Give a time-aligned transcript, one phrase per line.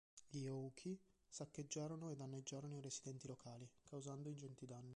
[0.31, 0.97] Gli Ōuchi
[1.29, 4.89] saccheggiarono e danneggiarono i residenti locali, causando ingenti danni.